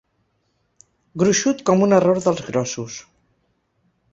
[1.23, 2.97] Gruixut com un error dels grossos.